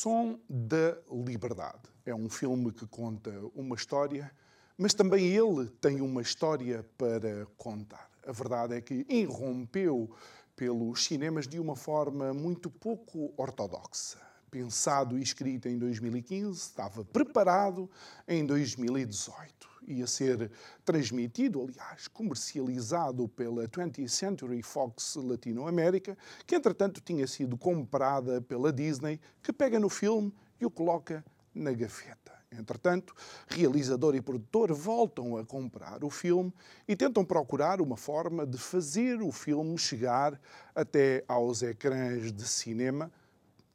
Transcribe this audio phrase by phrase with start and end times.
[0.00, 1.82] Som da Liberdade.
[2.06, 4.30] É um filme que conta uma história,
[4.76, 8.08] mas também ele tem uma história para contar.
[8.24, 10.08] A verdade é que irrompeu
[10.54, 14.18] pelos cinemas de uma forma muito pouco ortodoxa.
[14.48, 17.90] Pensado e escrito em 2015, estava preparado
[18.28, 20.50] em 2018 ia ser
[20.84, 29.20] transmitido, aliás, comercializado pela 20th Century Fox Latinoamérica, que entretanto tinha sido comprada pela Disney,
[29.42, 32.38] que pega no filme e o coloca na gaveta.
[32.50, 33.14] Entretanto,
[33.46, 36.52] realizador e produtor voltam a comprar o filme
[36.86, 40.40] e tentam procurar uma forma de fazer o filme chegar
[40.74, 43.12] até aos ecrãs de cinema,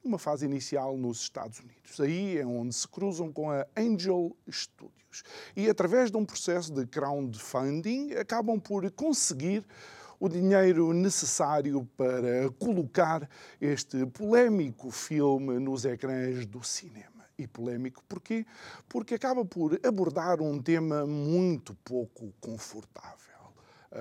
[0.03, 1.99] uma fase inicial nos Estados Unidos.
[1.99, 5.02] Aí é onde se cruzam com a Angel Studios.
[5.55, 9.65] E através de um processo de crowdfunding acabam por conseguir
[10.19, 17.11] o dinheiro necessário para colocar este polémico filme nos ecrãs do cinema.
[17.37, 18.45] E polémico porquê?
[18.87, 23.22] Porque acaba por abordar um tema muito pouco confortável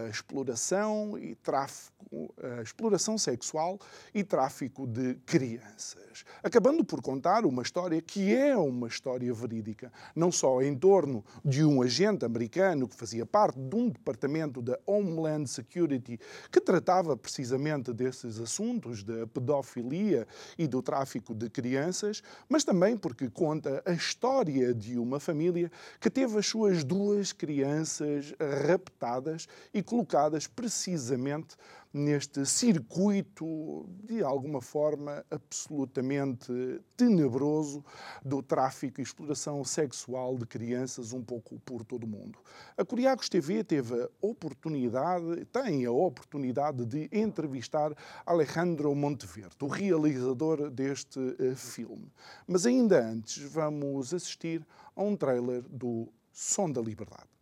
[0.08, 3.78] exploração e tráfico, exploração sexual
[4.14, 10.32] e tráfico de crianças, acabando por contar uma história que é uma história verídica, não
[10.32, 15.48] só em torno de um agente americano que fazia parte de um departamento da Homeland
[15.48, 16.18] Security
[16.50, 20.26] que tratava precisamente desses assuntos da pedofilia
[20.58, 25.70] e do tráfico de crianças, mas também porque conta a história de uma família
[26.00, 28.34] que teve as suas duas crianças
[28.66, 31.56] raptadas e colocadas precisamente
[31.92, 37.84] neste circuito, de alguma forma, absolutamente tenebroso
[38.24, 42.38] do tráfico e exploração sexual de crianças um pouco por todo o mundo.
[42.78, 47.92] A Curiacos TV teve a oportunidade, tem a oportunidade de entrevistar
[48.24, 52.10] Alejandro Monteverde, o realizador deste uh, filme.
[52.46, 54.66] Mas ainda antes, vamos assistir
[54.96, 57.41] a um trailer do Som da Liberdade.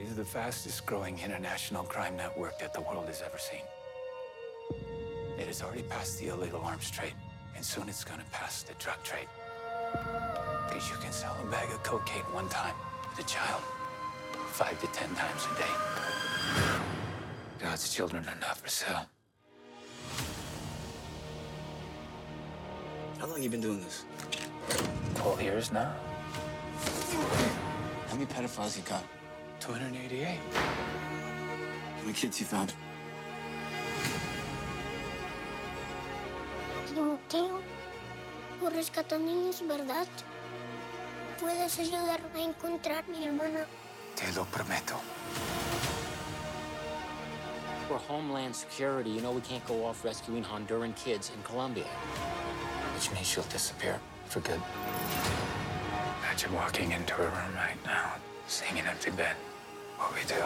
[0.00, 3.60] It is the fastest growing international crime network that the world has ever seen.
[5.38, 7.12] It has already passed the illegal arms trade,
[7.54, 9.28] and soon it's gonna pass the drug trade.
[10.68, 12.74] Because you can sell a bag of cocaine one time
[13.14, 13.62] to a child,
[14.52, 15.74] five to ten times a day.
[17.58, 19.04] God's children are not for sale.
[23.18, 24.06] How long you been doing this?
[25.16, 25.92] 12 years now?
[28.08, 29.04] How many pedophiles you got?
[29.60, 30.40] 288.
[30.54, 32.72] How many kids you found?
[36.88, 37.60] Timoteo,
[38.58, 40.08] tú rescatas niños, ¿verdad?
[41.38, 43.66] ¿Puedes ayudarme a encontrar a mi hermana?
[44.16, 44.96] Te lo prometo.
[47.88, 51.86] For Homeland Security, you know we can't go off rescuing Honduran kids in Colombia.
[52.94, 54.60] Which means she'll disappear for good.
[56.22, 58.14] Imagine walking into a room right now,
[58.46, 59.36] seeing an empty bed.
[60.00, 60.42] What we do?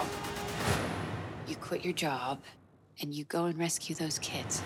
[1.46, 2.40] You quit your job
[3.00, 4.60] and you go and rescue those kids.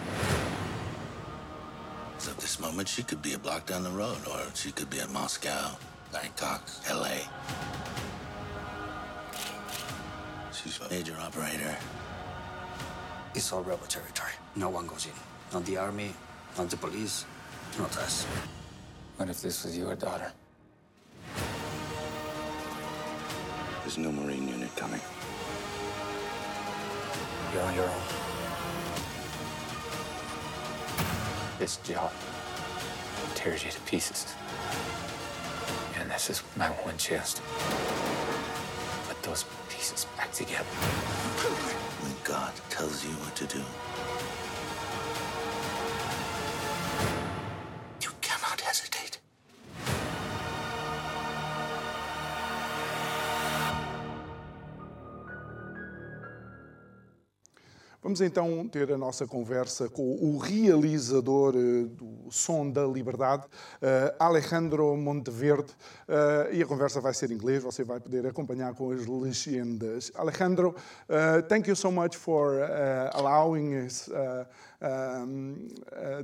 [2.17, 4.89] So at this moment, she could be a block down the road, or she could
[4.89, 5.77] be in Moscow,
[6.11, 7.21] Bangkok, L.A.
[10.53, 11.77] She's a major operator.
[13.35, 14.33] It's all rebel territory.
[14.57, 15.13] No one goes in.
[15.53, 16.15] Not the army,
[16.57, 17.27] not the police,
[17.79, 18.25] not us.
[19.19, 20.33] What if this was your daughter?
[23.83, 24.48] There's no Marine unit
[24.79, 25.01] coming.
[27.53, 28.03] You're on your own.
[31.59, 32.13] This job
[33.35, 34.37] tears you to pieces.
[35.99, 37.43] And this is my one chance to
[39.09, 40.63] put those pieces back together.
[42.05, 43.65] When God tells you what to do,
[58.09, 64.17] Vamos então ter a nossa conversa com o realizador eh, do Som da Liberdade, uh,
[64.19, 65.71] Alejandro Monteverde,
[66.09, 70.11] uh, e a conversa vai ser em inglês, você vai poder acompanhar com as legendas.
[70.15, 70.75] Alejandro,
[71.51, 72.63] thank you so much for
[73.13, 74.09] allowing us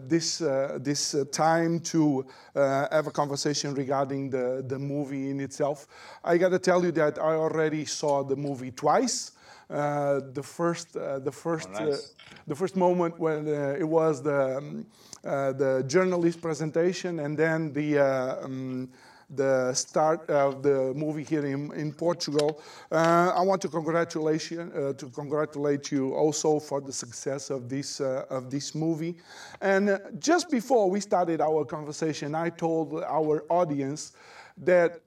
[0.08, 0.40] this,
[0.82, 5.86] this time to have a conversation regarding the, the movie in itself.
[6.24, 9.33] I got to tell you that I already saw the movie twice.
[9.70, 11.94] Uh, the first, uh, the first, oh, nice.
[11.94, 14.86] uh, the first moment when uh, it was the um,
[15.24, 17.98] uh, the journalist presentation, and then the.
[17.98, 18.90] Um,
[19.30, 22.60] the start of the movie here in, in Portugal.
[22.92, 28.50] I want to congratulate you, to congratulate you also for the success of this of
[28.50, 29.16] this movie.
[29.62, 34.12] And just before we started our conversation, I told our audience
[34.58, 35.00] that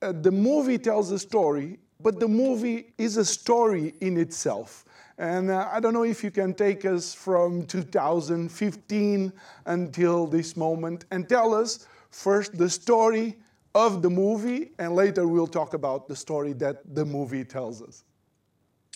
[0.00, 4.84] the movie tells a story but the movie is a story in itself.
[5.18, 9.32] And uh, I don't know if you can take us from 2015
[9.66, 13.36] until this moment and tell us first the story
[13.74, 18.04] of the movie, and later we'll talk about the story that the movie tells us.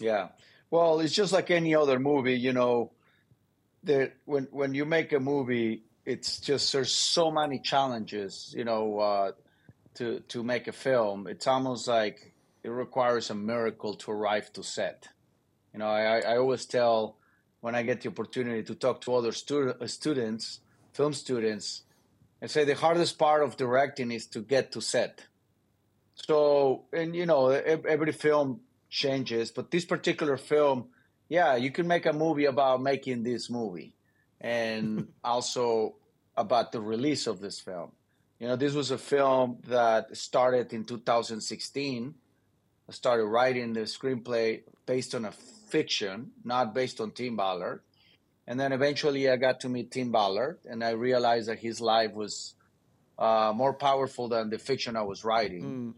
[0.00, 0.28] Yeah.
[0.70, 2.92] Well, it's just like any other movie, you know.
[3.84, 8.98] That when when you make a movie, it's just there's so many challenges, you know,
[8.98, 9.32] uh,
[9.94, 11.26] to to make a film.
[11.28, 12.34] It's almost like
[12.66, 15.08] it requires a miracle to arrive to set.
[15.72, 17.16] You know, I, I always tell
[17.60, 20.60] when I get the opportunity to talk to other stu- uh, students,
[20.92, 21.82] film students,
[22.42, 25.26] I say the hardest part of directing is to get to set.
[26.14, 28.60] So, and you know, every film
[28.90, 30.88] changes, but this particular film,
[31.28, 33.94] yeah, you can make a movie about making this movie
[34.40, 35.94] and also
[36.36, 37.92] about the release of this film.
[38.40, 42.25] You know, this was a film that started in 2016 I
[42.90, 47.80] started writing the screenplay based on a fiction, not based on Tim Ballard.
[48.46, 52.12] And then eventually I got to meet Tim Ballard, and I realized that his life
[52.12, 52.54] was
[53.18, 55.64] uh, more powerful than the fiction I was writing.
[55.64, 55.94] Mm.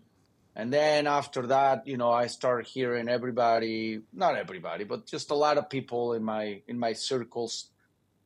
[0.56, 5.35] And then after that, you know, I started hearing everybody, not everybody, but just a
[5.35, 7.67] lot of people in my in my circles,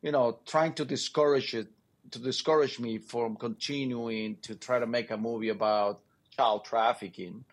[0.00, 1.66] you know, trying to discourage it,
[2.12, 6.00] to discourage me from continuing to try to make a movie about
[6.34, 7.44] child trafficking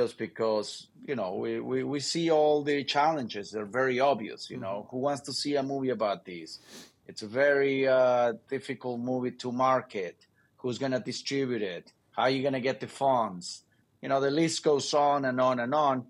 [0.00, 3.50] just because you know we, we, we see all the challenges.
[3.50, 4.64] They're very obvious you mm-hmm.
[4.64, 6.60] know who wants to see a movie about this?
[7.08, 10.16] It's a very uh, difficult movie to market.
[10.58, 11.92] Who's going to distribute it?
[12.14, 13.62] How are you going to get the funds?
[14.02, 16.06] You know the list goes on and on and on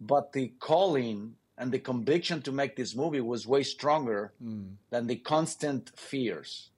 [0.00, 4.74] but the calling and the conviction to make this movie was way stronger mm.
[4.90, 6.70] than the constant fears.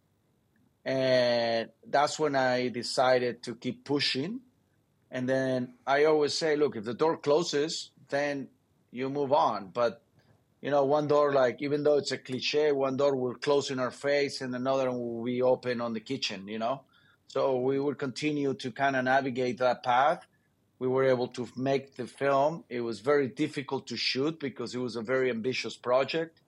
[0.85, 4.41] And that's when i decided to keep pushing
[5.11, 8.49] and then I always say, look, if the door closes, then
[8.91, 9.71] you move on.
[9.73, 10.03] But
[10.61, 13.79] you know, one door, like even though it's a cliche, one door will close in
[13.79, 16.49] our face, and another one will be open on the kitchen.
[16.49, 16.83] You know,
[17.29, 20.27] so we will continue to kind of navigate that path.
[20.81, 22.65] We were able to make the film.
[22.69, 26.41] It was very difficult to shoot because it was a very ambitious project.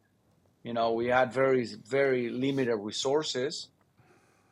[0.62, 3.68] You know, we had very, very limited resources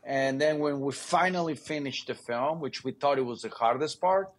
[0.05, 4.01] and then when we finally finished the film, which we thought it was the hardest
[4.01, 4.31] part,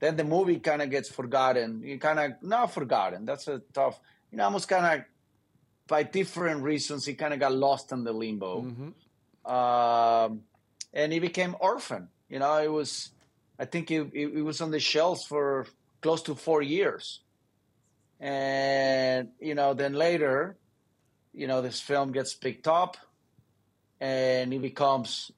[0.00, 1.82] then the movie kind of gets forgotten.
[1.82, 3.24] You kind of not forgotten.
[3.24, 3.98] That's a tough.
[4.30, 5.06] You know, almost kind of
[5.86, 9.50] by different reasons, he kind of got lost in the limbo, mm-hmm.
[9.50, 10.40] um,
[10.92, 12.08] and he became orphan.
[12.28, 13.10] You know, it was.
[13.58, 15.66] I think it, it, it was on the shelves for
[16.00, 17.20] close to four years,
[18.18, 20.56] and you know, then later,
[21.32, 22.96] you know, this film gets picked up
[24.00, 25.30] and it becomes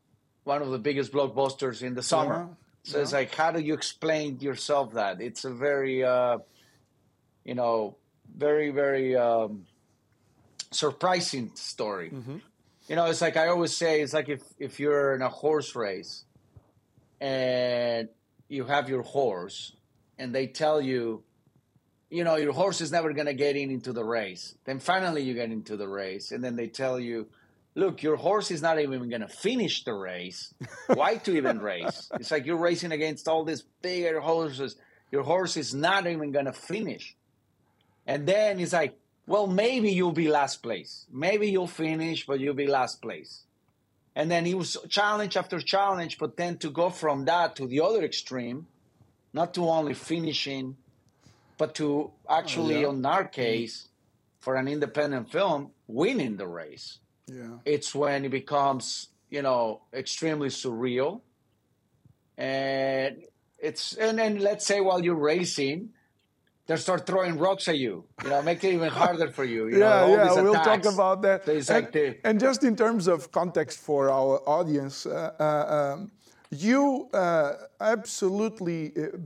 [0.45, 2.49] one of the biggest blockbusters in the summer.
[2.49, 2.55] Yeah.
[2.85, 3.03] So yeah.
[3.03, 5.21] it's like, how do you explain yourself that?
[5.21, 6.39] It's a very, uh,
[7.45, 7.97] you know,
[8.37, 9.67] very, very um,
[10.71, 12.11] surprising story.
[12.11, 12.39] Mm-hmm.
[12.89, 15.75] You know, it's like I always say, it's like if, if you're in a horse
[15.75, 16.25] race
[17.21, 18.09] and
[18.49, 19.73] you have your horse
[20.19, 21.25] and they tell you,
[22.09, 24.55] you know, your horse is never going to get in into the race.
[24.65, 27.27] Then finally you get into the race and then they tell you,
[27.77, 30.53] look, your horse is not even going to finish the race.
[30.89, 32.11] Why to even race?
[32.19, 34.77] It's like you're racing against all these bigger horses.
[35.13, 37.15] Your horse is not even going to finish.
[38.07, 41.07] And then it's like, well, maybe you'll be last place.
[41.13, 43.43] Maybe you'll finish, but you'll be last place.
[44.15, 47.83] And then he was challenge after challenge, but then to go from that to the
[47.83, 48.67] other extreme,
[49.35, 50.77] not to only finishing,
[51.59, 52.97] but to actually, oh, yeah.
[52.97, 53.89] in our case,
[54.39, 57.01] for an independent film, winning the race.
[57.27, 57.59] Yeah.
[57.65, 61.23] It's when it becomes, you know, extremely surreal.
[62.39, 63.23] And
[63.59, 65.91] it's and then let's say while you're racing,
[66.67, 68.05] they start throwing rocks at you.
[68.23, 69.69] You know, make it even harder for you.
[69.69, 71.49] you yeah, know, yeah, we'll talk about that.
[71.49, 76.11] And, like the- and just in terms of context for our audience, uh, uh, um,
[76.51, 79.17] you uh, absolutely uh,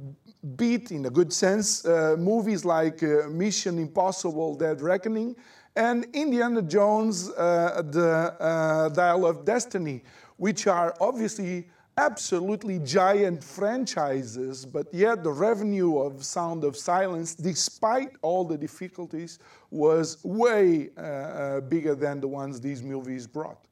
[0.57, 5.37] beat, in a good sense, uh, movies like uh, Mission Impossible: Dead Reckoning
[5.77, 10.03] and Indiana Jones: uh, The uh, Dial of Destiny,
[10.37, 18.13] which are obviously absolutely giant franchises, but yet the revenue of Sound of Silence, despite
[18.23, 19.39] all the difficulties,
[19.71, 23.67] was way uh, uh, bigger than the ones these movies brought.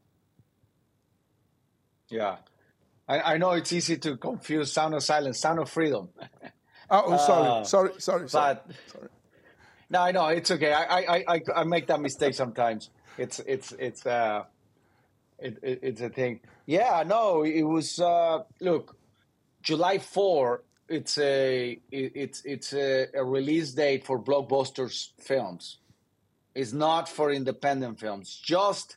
[2.10, 2.36] Yeah.
[3.08, 6.08] I, I know it's easy to confuse Sound of Silence, Sound of Freedom.
[6.90, 8.54] Oh, oh, sorry, Uh, sorry, sorry, sorry.
[8.54, 9.08] but- sorry.
[9.90, 10.72] No, I know it's okay.
[10.72, 12.90] I I, I, I make that mistake sometimes.
[13.16, 14.44] It's it's it's uh,
[15.38, 16.40] it, it, it's a thing.
[16.66, 17.98] Yeah, no, it was.
[17.98, 18.96] Uh, look,
[19.62, 20.62] July four.
[20.88, 25.78] It's a it, it's it's a, a release date for blockbusters films.
[26.54, 28.40] It's not for independent films.
[28.42, 28.96] Just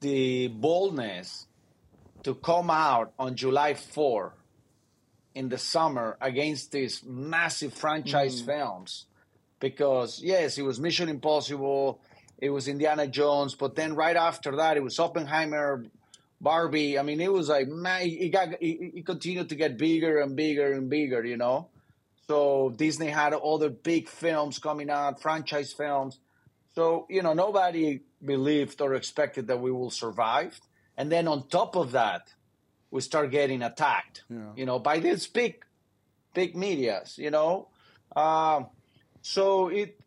[0.00, 1.46] the boldness
[2.22, 4.34] to come out on July four
[5.34, 9.06] in the summer against these massive franchise films
[9.60, 12.00] because yes, it was Mission Impossible,
[12.38, 15.84] it was Indiana Jones, but then right after that, it was Oppenheimer,
[16.40, 16.98] Barbie.
[16.98, 20.36] I mean, it was like man, it got it, it continued to get bigger and
[20.36, 21.68] bigger and bigger, you know.
[22.26, 26.18] So Disney had other big films coming out, franchise films.
[26.74, 30.60] So you know, nobody believed or expected that we will survive.
[30.96, 32.32] And then on top of that,
[32.90, 34.24] we start getting attacked.
[34.28, 34.52] Yeah.
[34.56, 35.64] You know, by these big,
[36.34, 37.18] big media's.
[37.18, 37.68] You know,
[38.14, 38.66] um,
[39.26, 39.98] so it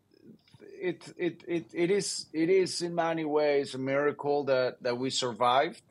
[0.80, 5.10] it it it it is it is in many ways a miracle that that we
[5.10, 5.82] survived,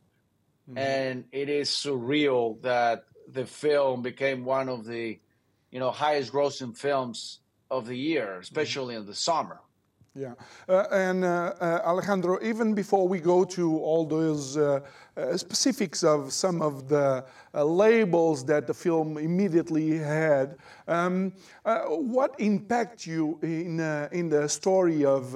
[0.68, 0.80] mm-hmm.
[0.80, 5.20] and it is surreal that the film became one of the
[5.70, 7.38] you know highest grossing films
[7.70, 8.42] of the year, mm-hmm.
[8.42, 9.60] especially in the summer.
[10.16, 10.34] Yeah,
[10.68, 14.80] uh, and uh, uh, Alejandro, even before we go to all those uh,
[15.16, 17.24] uh, specifics of some of the
[17.54, 21.32] uh, labels that the film immediately had, um,
[21.88, 23.80] what impact you in
[24.12, 25.36] in the story of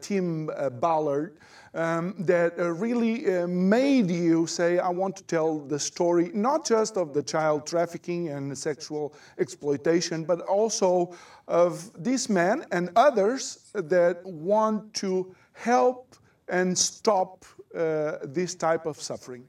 [0.00, 1.36] Tim Ballard?
[1.76, 6.64] Um, that uh, really uh, made you say, I want to tell the story not
[6.64, 11.14] just of the child trafficking and sexual exploitation, but also
[11.48, 16.16] of this man and others that want to help
[16.48, 19.44] and stop uh, this type of suffering?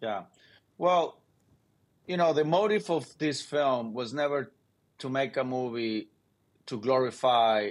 [0.00, 0.22] Yeah.
[0.78, 1.18] Well,
[2.06, 4.52] you know, the motive of this film was never
[4.98, 6.08] to make a movie
[6.66, 7.70] to glorify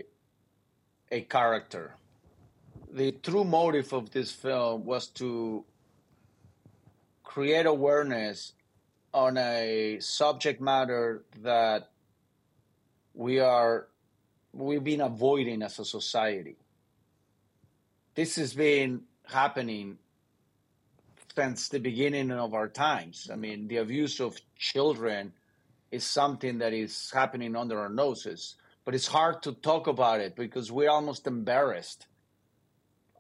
[1.12, 1.96] a character.
[2.92, 5.64] The true motive of this film was to
[7.24, 8.54] create awareness
[9.14, 11.92] on a subject matter that
[13.14, 13.88] we are
[14.54, 16.56] we've been avoiding as a society.
[18.16, 20.00] This has been happening
[21.36, 23.30] since the beginning of our times.
[23.32, 25.32] I mean, the abuse of children
[25.92, 30.36] is something that is happening under our noses, but it's hard to talk about it
[30.36, 32.08] because we're almost embarrassed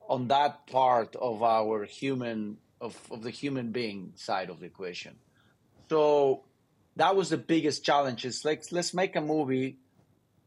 [0.10, 5.16] on that part of our human of, of the human being side of the equation.
[5.89, 6.44] So
[6.96, 8.25] that was the biggest challenge.
[8.25, 9.78] Is like let's make a movie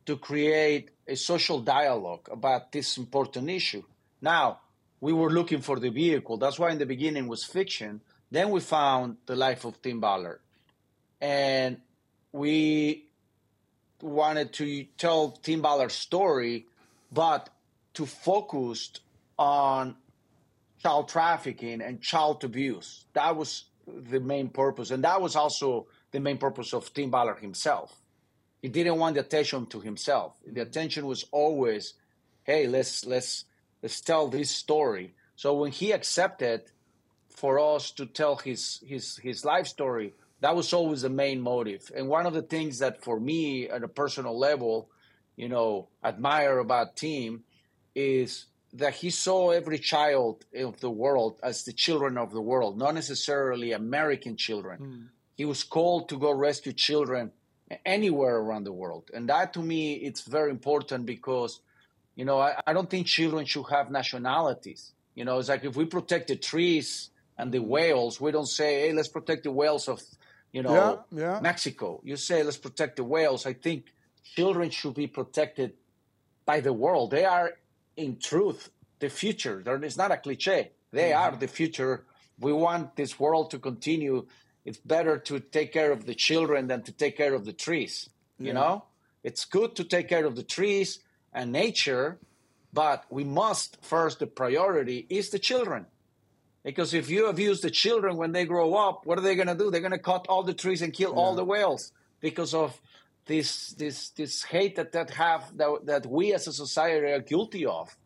[0.06, 3.84] to create a social dialogue about this important issue.
[4.20, 4.60] Now,
[5.00, 6.36] we were looking for the vehicle.
[6.36, 8.00] That's why in the beginning was fiction.
[8.30, 10.40] Then we found the life of Tim Ballard.
[11.20, 11.78] And
[12.32, 13.06] we
[14.00, 16.66] wanted to tell Tim Ballard's story,
[17.12, 17.48] but
[17.94, 18.90] to focus
[19.42, 19.96] on
[20.80, 23.06] child trafficking and child abuse.
[23.14, 24.92] That was the main purpose.
[24.92, 27.92] And that was also the main purpose of Tim Ballard himself.
[28.60, 30.36] He didn't want the attention to himself.
[30.46, 31.94] The attention was always,
[32.44, 33.44] hey, let's let's
[33.82, 35.14] let's tell this story.
[35.34, 36.62] So when he accepted
[37.28, 41.90] for us to tell his his his life story, that was always the main motive.
[41.96, 44.88] And one of the things that for me at a personal level,
[45.34, 47.42] you know, admire about Tim
[47.96, 52.78] is that he saw every child of the world as the children of the world,
[52.78, 54.78] not necessarily American children.
[54.78, 55.02] Hmm.
[55.34, 57.32] He was called to go rescue children
[57.84, 59.10] anywhere around the world.
[59.12, 61.60] And that to me, it's very important because,
[62.14, 64.92] you know, I, I don't think children should have nationalities.
[65.14, 67.68] You know, it's like if we protect the trees and the hmm.
[67.68, 70.00] whales, we don't say, hey, let's protect the whales of,
[70.50, 71.40] you know, Yeah, yeah.
[71.40, 72.00] Mexico.
[72.04, 73.44] You say, let's protect the whales.
[73.44, 73.86] I think
[74.34, 75.74] children should be protected
[76.46, 77.10] by the world.
[77.10, 77.52] They are,
[77.96, 79.62] in truth, the future.
[79.64, 80.70] They're- not a cliche.
[80.92, 81.34] They mm-hmm.
[81.34, 82.04] are the future.
[82.38, 84.26] We want this world to continue.
[84.64, 88.08] It's better to take care of the children than to take care of the trees.
[88.38, 88.84] You know,
[89.22, 90.98] it's good to take care of the trees
[91.32, 92.18] and nature,
[92.72, 94.18] but we must first.
[94.18, 95.86] The priority is the children.
[96.64, 99.54] Because if you abuse the children when they grow up, what are they going to
[99.54, 99.70] do?
[99.70, 102.80] They're going to cut all the trees and kill all the whales because of
[103.26, 107.66] this this this hate that that have that, that we as a society are guilty
[107.66, 107.96] of.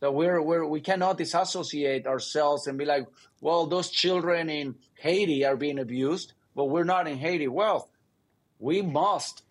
[0.00, 3.06] So we're we're we cannot disassociate ourselves and be like,
[3.40, 7.48] well, those children in Haiti are being abused, but we're not in Haiti.
[7.48, 7.88] Well,
[8.58, 9.42] we must,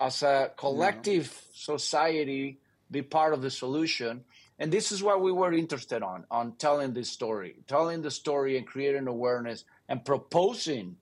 [0.00, 2.58] as a collective society,
[2.90, 4.24] be part of the solution.
[4.58, 8.56] And this is what we were interested on, on telling this story, telling the story
[8.56, 10.96] and creating awareness and proposing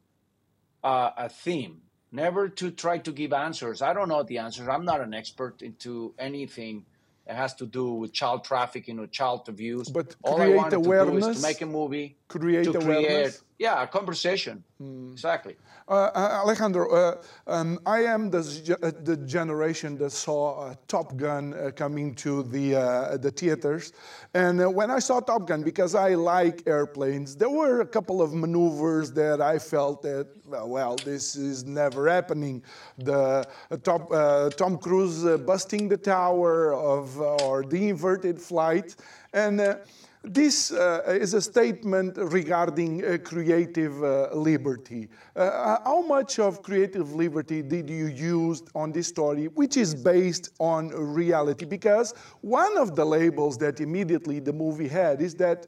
[0.82, 1.82] uh, a theme.
[2.12, 3.80] Never to try to give answers.
[3.80, 4.68] I don't know the answers.
[4.68, 6.84] I'm not an expert into anything
[7.26, 9.88] that has to do with child trafficking or child abuse.
[9.88, 13.38] But all I wanted to do is to make a movie, create to create, awareness.
[13.38, 13.44] Hmm.
[13.58, 14.64] yeah, a conversation.
[15.12, 15.56] Exactly.
[15.88, 18.38] Uh, uh, Alejandro, uh, um, I am the,
[18.82, 23.92] uh, the generation that saw uh, Top Gun uh, coming to the, uh, the theaters.
[24.34, 28.22] And uh, when I saw Top Gun, because I like airplanes, there were a couple
[28.22, 32.62] of maneuvers that I felt that, well, this is never happening.
[32.98, 33.46] The
[33.82, 38.96] top, uh, Tom Cruise uh, busting the tower of, or the inverted flight.
[39.32, 39.76] And uh,
[40.24, 45.08] this uh, is a statement regarding uh, creative uh, liberty.
[45.34, 50.50] Uh, how much of creative liberty did you use on this story, which is based
[50.60, 51.64] on reality?
[51.64, 55.66] Because one of the labels that immediately the movie had is that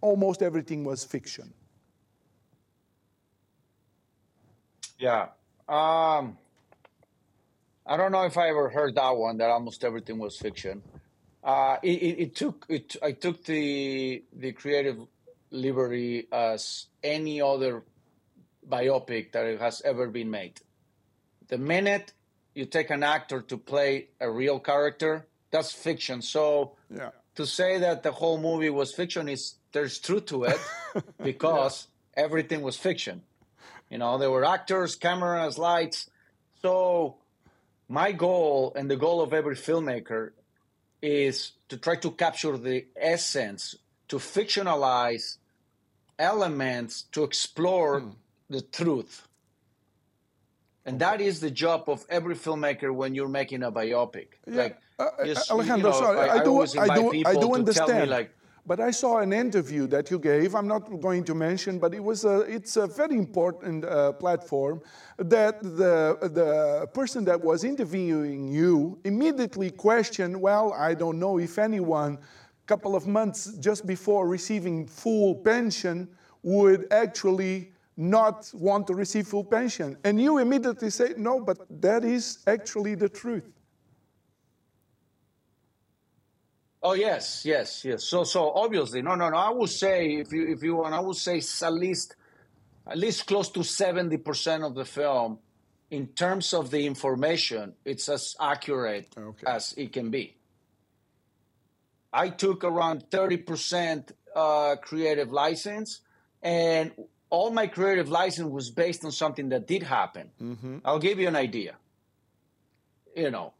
[0.00, 1.52] almost everything was fiction.
[4.98, 5.28] Yeah.
[5.68, 6.38] Um,
[7.86, 9.36] I don't know if I ever heard that one.
[9.38, 10.82] That almost everything was fiction.
[11.42, 12.96] Uh, it, it, it took it.
[13.02, 14.98] I took the the creative
[15.50, 17.82] liberty as any other
[18.68, 20.60] biopic that has ever been made.
[21.48, 22.12] The minute
[22.54, 26.22] you take an actor to play a real character, that's fiction.
[26.22, 27.10] So Yeah.
[27.36, 30.60] to say that the whole movie was fiction is there's truth to it
[31.22, 33.22] because everything was fiction.
[33.88, 36.10] You know, there were actors, cameras, lights.
[36.62, 37.16] So
[37.88, 40.32] my goal and the goal of every filmmaker
[41.02, 43.76] is to try to capture the essence,
[44.08, 45.38] to fictionalize
[46.18, 48.04] elements, to explore
[48.48, 49.26] the truth.
[50.84, 54.28] And that is the job of every filmmaker when you're making a biopic.
[54.46, 57.88] Like, Uh, just, you know, sorry, I, I, do, I do, I do understand.
[57.88, 58.30] tell me, like,
[58.66, 60.54] but I saw an interview that you gave.
[60.54, 64.82] I'm not going to mention, but it was a, it's a very important uh, platform
[65.18, 70.40] that the the person that was interviewing you immediately questioned.
[70.40, 76.08] Well, I don't know if anyone, a couple of months just before receiving full pension,
[76.42, 79.96] would actually not want to receive full pension.
[80.04, 83.59] And you immediately say, no, but that is actually the truth.
[86.82, 88.04] Oh yes, yes, yes.
[88.04, 89.36] So so obviously, no, no, no.
[89.36, 92.16] I would say if you if you want, I would say at least
[92.86, 95.38] at least close to seventy percent of the film,
[95.90, 99.44] in terms of the information, it's as accurate Okay.
[99.46, 100.36] as it can be.
[102.12, 106.00] I took around thirty percent uh, creative license,
[106.42, 106.92] and
[107.28, 110.30] all my creative license was based on something that did happen.
[110.84, 111.76] I'll give you an idea.
[113.14, 113.52] You know,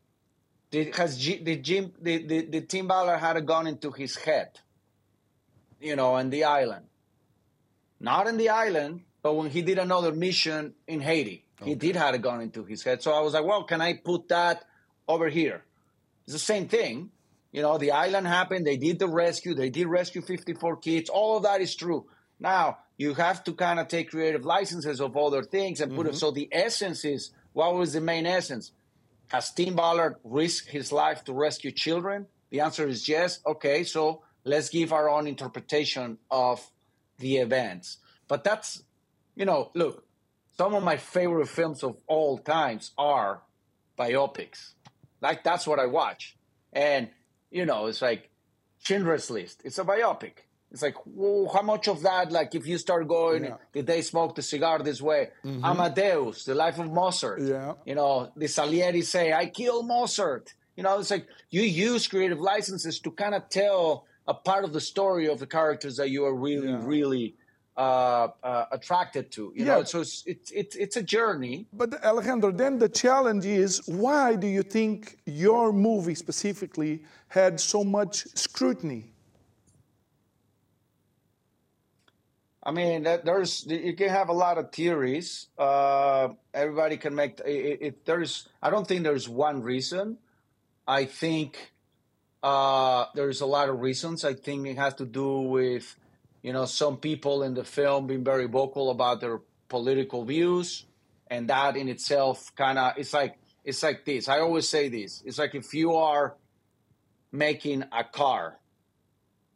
[0.71, 4.17] did has G, did Jim did, did, did Tim Ballard had a gun into his
[4.17, 4.61] head?
[5.81, 6.87] You know, on the island.
[7.99, 12.15] Not in the island, but when he did another mission in Haiti, he did had
[12.15, 13.03] a gun into his head.
[13.03, 14.65] So I was like, well, can I put that
[15.07, 15.63] over here?
[16.25, 17.11] It's the same thing.
[17.53, 18.67] You know, the island happened.
[18.67, 19.55] They did the rescue.
[19.55, 21.11] They did rescue 54 kids.
[21.11, 22.07] All of that is true.
[22.39, 26.11] Now you have to kind of take creative licenses of other things and put it.
[26.11, 26.19] Mm-hmm.
[26.19, 28.73] So the essence is what was the main essence?
[29.31, 32.27] Has Tim Ballard risked his life to rescue children?
[32.51, 33.39] The answer is yes.
[33.47, 36.69] Okay, so let's give our own interpretation of
[37.19, 37.99] the events.
[38.27, 38.83] But that's,
[39.37, 40.05] you know, look,
[40.59, 43.43] some of my favorite films of all times are
[43.97, 44.73] biopics.
[45.21, 46.37] Like that's what I watch.
[46.73, 47.09] And,
[47.53, 48.31] you know, it's like
[48.83, 49.63] Schindler's List.
[49.65, 50.33] It's a biopic.
[50.73, 53.57] It's like, whoa, how much of that, like, if you start going, Yeah.
[53.73, 55.31] did they smoke the cigar this way?
[55.45, 57.41] Amadeus, The Life of Mozart.
[57.43, 57.75] Yeah.
[57.85, 60.55] You know, the Salieri say, I kill Mozart.
[60.77, 64.73] You know, it's like you use creative licenses to kind of tell a part of
[64.73, 66.81] the story of the characters that you are really, Yeah.
[66.95, 67.35] really
[67.77, 69.53] uh, uh, attracted to.
[69.57, 69.77] You Yeah.
[69.77, 71.67] know, so it's, it's, it's, it's a journey.
[71.73, 77.83] But Alejandro, then the challenge is why do you think your movie specifically had so
[77.83, 79.13] much scrutiny?
[82.71, 85.49] I mean, there's you can have a lot of theories.
[85.59, 90.19] Uh, everybody can make it, There's, I don't think there's one reason.
[90.87, 91.73] I think
[92.45, 94.25] uh, there's a lot of reasons.
[94.25, 95.97] I think it has to do with,
[96.43, 100.87] you know, some people in the film being very vocal about their political views,
[101.27, 104.29] and that in itself kind of it's like it's like this.
[104.29, 105.25] I always say this.
[105.27, 106.37] It's like if you are
[107.33, 108.61] making a car,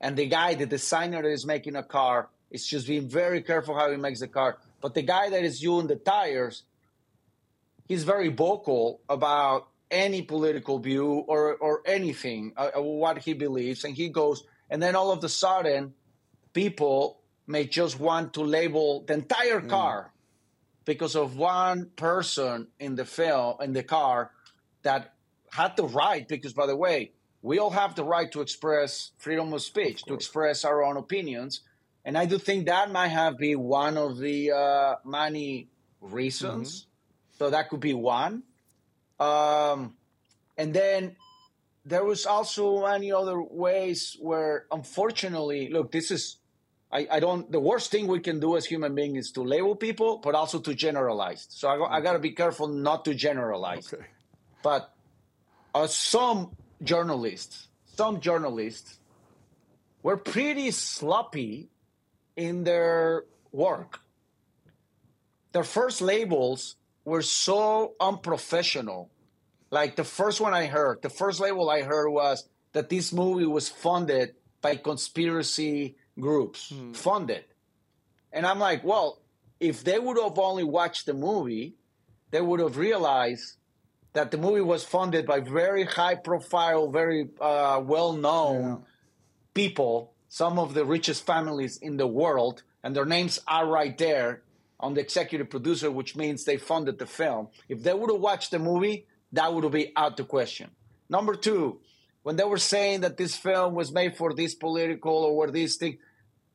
[0.00, 3.74] and the guy, the designer that is making a car, is just being very careful
[3.74, 4.58] how he makes the car.
[4.80, 6.62] But the guy that is doing the tires,
[7.88, 13.84] he's very vocal about any political view or or anything, uh, uh, what he believes,
[13.84, 15.94] and he goes, and then all of a sudden,
[16.52, 19.68] people may just want to label the entire mm.
[19.68, 20.84] car mm.
[20.84, 24.30] because of one person in the film in the car
[24.82, 25.14] that
[25.50, 26.26] had the right.
[26.28, 27.12] Because by the way,
[27.42, 30.96] we all have the right to express freedom of speech, of to express our own
[30.96, 31.60] opinions,
[32.04, 35.68] and I do think that might have been one of the uh, many
[36.00, 36.82] reasons.
[36.82, 37.38] Mm-hmm.
[37.38, 38.42] So that could be one.
[39.18, 39.94] Um,
[40.56, 41.16] and then
[41.84, 46.36] there was also many other ways where, unfortunately, look, this is,
[46.92, 49.74] I, I don't, the worst thing we can do as human beings is to label
[49.74, 51.46] people, but also to generalize.
[51.50, 53.92] So I, I got to be careful not to generalize.
[53.92, 54.04] Okay.
[54.62, 54.94] But
[55.74, 58.98] uh, some journalists, some journalists
[60.02, 61.68] were pretty sloppy
[62.37, 64.01] in their work.
[65.53, 69.11] Their first labels were so unprofessional.
[69.70, 73.47] Like the first one I heard, the first label I heard was that this movie
[73.47, 76.92] was funded by conspiracy groups, hmm.
[76.92, 77.44] funded.
[78.33, 79.20] And I'm like, well,
[79.61, 81.77] if they would have only watched the movie,
[82.31, 83.57] they would have realized
[84.12, 88.77] that the movie was funded by very high profile, very uh, well known yeah.
[89.55, 94.42] people, some of the richest families in the world, and their names are right there
[94.81, 97.47] on the executive producer, which means they funded the film.
[97.68, 100.73] If they would have watched the movie, that would be out the question.
[101.09, 101.79] Number two,
[102.25, 105.99] when they were saying that this film was made for this political or this thing,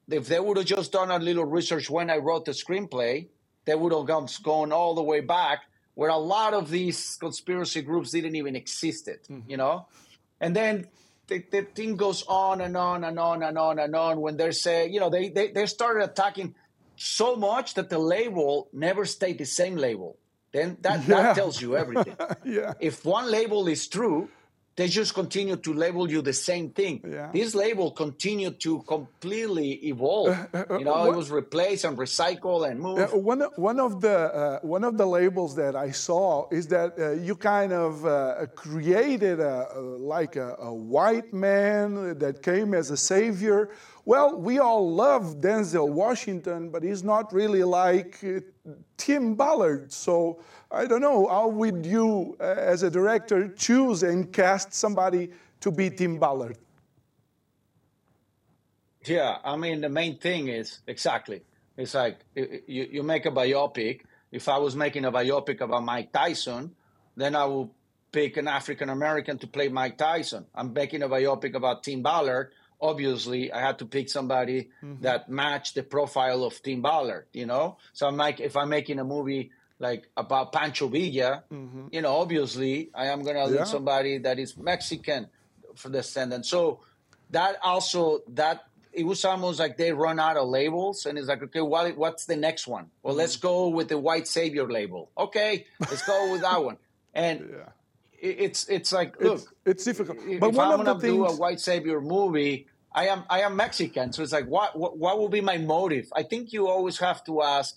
[0.09, 3.27] if they would have just done a little research when I wrote the screenplay,
[3.63, 5.59] they would have gone, gone all the way back
[5.93, 9.49] where a lot of these conspiracy groups didn't even exist, mm-hmm.
[9.49, 9.87] you know?
[10.41, 10.87] And then
[11.29, 14.51] the, the, thing goes on and on and on and on and on when they're
[14.51, 16.55] saying, you know, they, they, they started attacking
[16.95, 20.17] so much that the label never stayed the same label.
[20.51, 21.15] Then that, yeah.
[21.15, 22.17] that tells you everything.
[22.43, 22.73] yeah.
[22.79, 24.29] If one label is true,
[24.79, 27.01] they just continue to label you the same thing.
[27.05, 27.31] Yeah.
[27.33, 30.29] This label continued to completely evolve.
[30.29, 33.01] Uh, uh, you know, what, it was replaced and recycled and moved.
[33.01, 36.97] Uh, one, one of the uh, one of the labels that I saw is that
[36.97, 39.67] uh, you kind of uh, created a,
[40.15, 43.71] like a, a, white man that came as a savior.
[44.05, 48.23] Well, we all love Denzel Washington, but he's not really like
[48.97, 49.91] Tim Ballard.
[49.91, 50.39] So
[50.71, 55.71] I don't know, how would you, uh, as a director, choose and cast somebody to
[55.71, 56.57] be Tim Ballard?
[59.05, 61.41] Yeah, I mean, the main thing is exactly.
[61.77, 64.01] It's like you, you make a biopic.
[64.31, 66.75] If I was making a biopic about Mike Tyson,
[67.15, 67.69] then I would
[68.11, 70.45] pick an African American to play Mike Tyson.
[70.53, 72.51] I'm making a biopic about Tim Ballard.
[72.81, 75.01] Obviously, I had to pick somebody mm-hmm.
[75.01, 77.25] that matched the profile of Tim Ballard.
[77.33, 81.87] You know, so I'm like, if I'm making a movie like about Pancho Villa, mm-hmm.
[81.91, 83.63] you know, obviously I am gonna yeah.
[83.63, 85.27] somebody that is Mexican
[85.75, 86.45] for the descendant.
[86.45, 86.81] So
[87.31, 91.43] that also that it was almost like they run out of labels and it's like,
[91.43, 92.87] okay, what what's the next one?
[93.01, 93.19] Well, mm-hmm.
[93.19, 95.11] let's go with the white savior label.
[95.17, 96.77] Okay, let's go with that one.
[97.13, 97.69] And yeah.
[98.21, 100.17] It's it's like look, it's, it's difficult.
[100.39, 101.13] But if one I'm gonna things...
[101.13, 104.97] do a white savior movie, I am I am Mexican, so it's like what, what
[104.97, 106.11] what will be my motive?
[106.15, 107.75] I think you always have to ask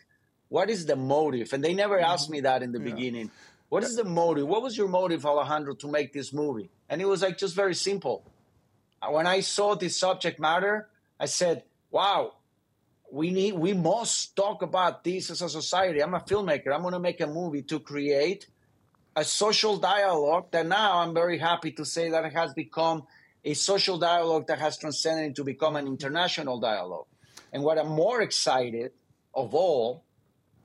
[0.49, 1.55] what is the motive?
[1.55, 2.13] And they never mm-hmm.
[2.13, 2.95] asked me that in the yeah.
[2.95, 3.31] beginning.
[3.71, 4.47] What is the motive?
[4.47, 6.71] What was your motive, Alejandro, to make this movie?
[6.91, 8.31] And it was like just very simple.
[9.09, 12.35] When I saw this subject matter, I said, wow,
[13.11, 16.03] we need we must talk about this as a society.
[16.03, 16.71] I'm a filmmaker.
[16.75, 18.47] I'm gonna make a movie to create
[19.15, 23.05] a social dialogue that now I'm very happy to say that it has become
[23.45, 27.07] a social dialogue that has transcended to become an international dialogue.
[27.53, 28.93] And what I'm more excited
[29.35, 30.05] of all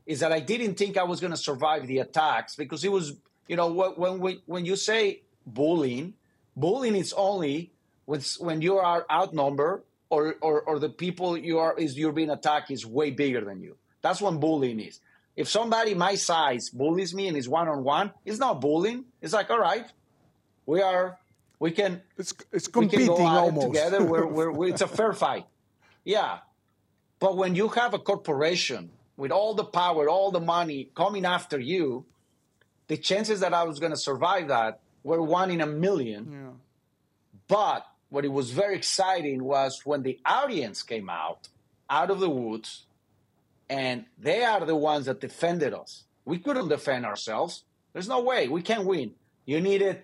[0.05, 3.13] is that I didn't think I was going to survive the attacks because it was,
[3.47, 6.13] you know, when we, when you say bullying,
[6.55, 7.71] bullying is only
[8.05, 12.29] when when you are outnumbered or, or or the people you are is you're being
[12.29, 13.75] attacked is way bigger than you.
[14.01, 15.01] That's what bullying is.
[15.37, 19.05] If somebody my size bullies me and is one on one, it's not bullying.
[19.21, 19.85] It's like, all right,
[20.65, 21.19] we are
[21.59, 24.03] we can it's it's competing we can go almost together.
[24.03, 25.45] We're, we're, we're, it's a fair fight.
[26.03, 26.39] Yeah,
[27.19, 31.59] But when you have a corporation with all the power, all the money coming after
[31.59, 32.05] you,
[32.87, 36.31] the chances that I was going to survive that were one in a million.
[36.31, 36.53] Yeah.
[37.47, 41.49] But what it was very exciting was when the audience came out,
[41.89, 42.86] out of the woods,
[43.69, 46.03] and they are the ones that defended us.
[46.25, 47.63] We couldn't defend ourselves.
[47.93, 49.13] There's no way we can't win.
[49.45, 50.03] You needed,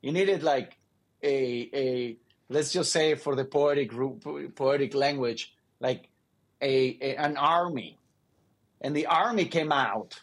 [0.00, 0.76] you needed like
[1.22, 2.16] a a
[2.48, 3.90] let's just say for the poetic
[4.54, 6.08] poetic language, like
[6.60, 7.98] a, a an army,
[8.80, 10.20] and the army came out.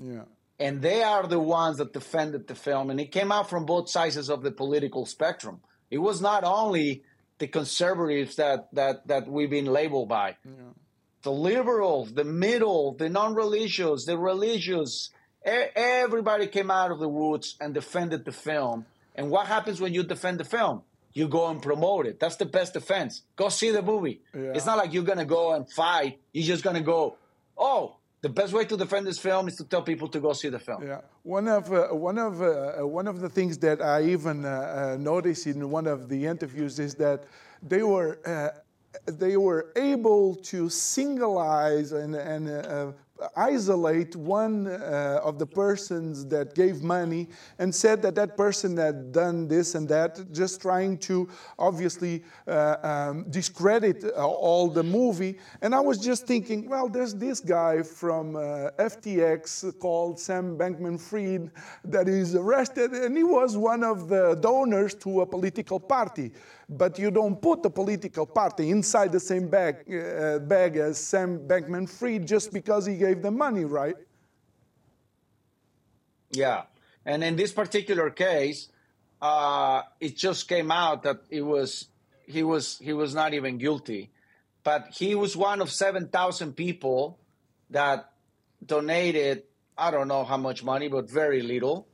[0.00, 0.22] Yeah.
[0.58, 3.90] And they are the ones that defended the film, and it came out from both
[3.90, 5.60] sides of the political spectrum.
[5.90, 7.02] It was not only
[7.38, 10.36] the conservatives that that that we've been labeled by.
[10.44, 10.72] Yeah.
[11.24, 15.10] The liberals, the middle, the non-religious, the religious,
[15.46, 18.86] e- everybody came out of the woods and defended the film.
[19.16, 20.82] And what happens when you defend the film?
[21.12, 22.18] You go and promote it.
[22.20, 23.22] That's the best defense.
[23.36, 24.20] Go see the movie.
[24.34, 24.52] Yeah.
[24.54, 26.18] It's not like you're gonna go and fight.
[26.32, 27.16] You're just gonna go.
[27.56, 30.48] Oh, the best way to defend this film is to tell people to go see
[30.48, 30.82] the film.
[30.84, 34.48] Yeah, one of uh, one of uh, one of the things that I even uh,
[34.48, 37.24] uh, noticed in one of the interviews is that
[37.62, 38.48] they were uh,
[39.06, 42.92] they were able to singleize and, and uh,
[43.36, 47.28] isolate one uh, of the persons that gave money
[47.60, 52.76] and said that that person had done this and that, just trying to obviously uh,
[52.82, 55.38] um, discredit uh, all the movie.
[55.62, 61.00] And I was just thinking, well, there's this guy from uh, FTX called Sam Bankman
[61.00, 61.50] Fried
[61.84, 66.32] that is arrested, and he was one of the donors to a political party.
[66.68, 71.46] But you don't put the political party inside the same bag, uh, bag as Sam
[71.46, 73.96] Bankman Fried just because he gave them money, right?
[76.30, 76.62] Yeah,
[77.04, 78.68] and in this particular case,
[79.20, 81.88] uh, it just came out that it was
[82.26, 84.10] he was he was not even guilty,
[84.62, 87.18] but he was one of seven thousand people
[87.70, 88.10] that
[88.64, 89.44] donated.
[89.76, 91.86] I don't know how much money, but very little.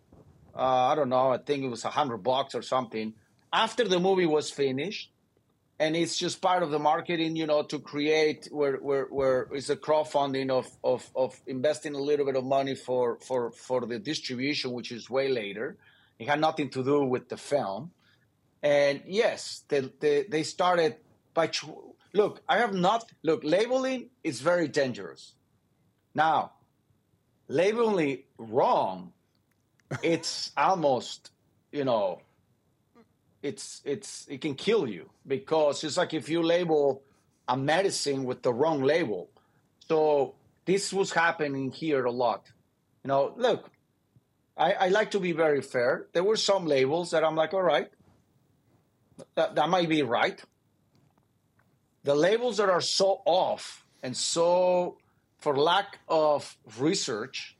[0.54, 1.30] Uh, I don't know.
[1.32, 3.14] I think it was a hundred bucks or something.
[3.52, 5.10] After the movie was finished,
[5.80, 9.70] and it's just part of the marketing, you know, to create where where where it's
[9.70, 13.98] a crowdfunding of of of investing a little bit of money for for for the
[13.98, 15.78] distribution, which is way later.
[16.18, 17.92] It had nothing to do with the film,
[18.62, 20.96] and yes, they they, they started
[21.32, 21.64] by ch-
[22.12, 22.42] look.
[22.46, 25.32] I have not look labeling is very dangerous.
[26.14, 26.52] Now,
[27.48, 29.14] labeling wrong,
[30.02, 31.30] it's almost
[31.72, 32.20] you know
[33.42, 37.02] it's it's it can kill you because it's like if you label
[37.50, 39.28] a medicine with the wrong label.
[39.88, 42.46] So this was happening here a lot.
[43.02, 43.70] You know, look,
[44.56, 46.06] I, I like to be very fair.
[46.12, 47.90] There were some labels that I'm like, all right,
[49.34, 50.40] that, that might be right.
[52.04, 54.98] The labels that are so off and so
[55.38, 57.56] for lack of research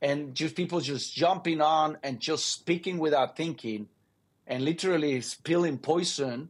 [0.00, 3.88] and just people just jumping on and just speaking without thinking
[4.48, 6.48] and literally spilling poison,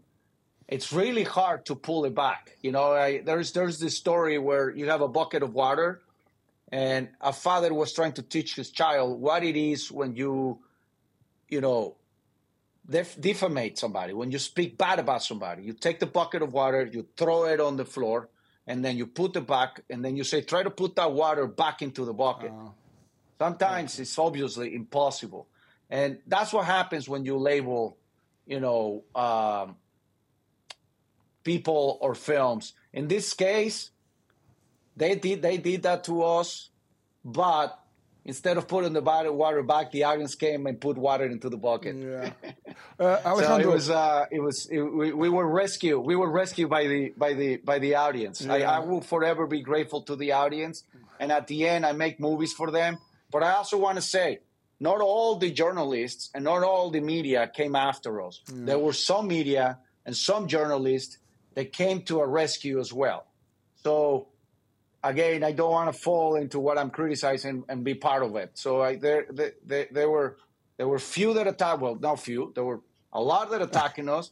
[0.69, 2.57] it's really hard to pull it back.
[2.63, 6.01] You know, I, there's there's this story where you have a bucket of water,
[6.71, 10.61] and a father was trying to teach his child what it is when you,
[11.49, 11.97] you know,
[12.89, 15.65] def- defamate somebody, when you speak bad about somebody.
[15.65, 18.29] You take the bucket of water, you throw it on the floor,
[18.67, 21.47] and then you put it back, and then you say, try to put that water
[21.49, 22.53] back into the bucket.
[22.53, 22.71] Uh-huh.
[23.41, 25.49] Sometimes it's obviously impossible.
[25.91, 27.97] And that's what happens when you label,
[28.47, 29.77] you know, um,
[31.45, 32.75] people or films.
[32.93, 33.91] In this case,
[34.97, 36.71] they did they did that to us,
[37.25, 37.79] but
[38.25, 41.57] instead of putting the bottle water back, the audience came and put water into the
[41.57, 41.97] bucket.
[41.97, 42.31] Yeah.
[43.01, 46.05] Uh, So it was uh, it was it, we, we were rescued.
[46.05, 48.45] We were rescued by the by the by the audience.
[48.47, 50.85] I, I will forever be grateful to the audience.
[51.21, 52.99] And at the end, I make movies for them.
[53.31, 54.41] But I also want to say,
[54.81, 58.41] not all the journalists and not all the media came after us.
[58.47, 58.67] Mm.
[58.67, 61.19] There were some media and some journalists
[61.55, 63.27] that came to our rescue as well.
[63.83, 64.29] So
[65.03, 68.53] again, I don't want to fall into what I'm criticizing and be part of it.
[68.55, 70.37] So I, there, there, there, there were
[70.77, 71.81] there were few that attacked.
[71.81, 72.53] Well, not few.
[72.55, 72.81] There were
[73.13, 74.31] a lot that attacking us,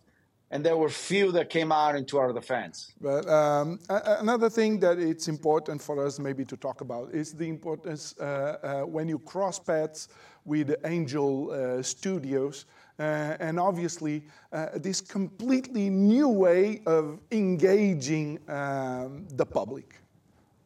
[0.51, 2.93] and there were few that came out into our defense.
[3.01, 7.49] But um, another thing that it's important for us maybe to talk about is the
[7.49, 10.09] importance uh, uh, when you cross paths
[10.45, 12.67] with Angel uh, Studios,
[12.99, 20.01] uh, and obviously uh, this completely new way of engaging um, the public.